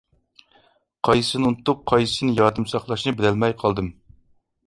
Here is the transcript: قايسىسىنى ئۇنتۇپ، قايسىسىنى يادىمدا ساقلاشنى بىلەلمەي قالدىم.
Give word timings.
قايسىسىنى 1.07 1.47
ئۇنتۇپ، 1.49 1.83
قايسىسىنى 1.91 2.33
يادىمدا 2.41 2.73
ساقلاشنى 2.73 3.13
بىلەلمەي 3.19 3.57
قالدىم. 3.61 3.93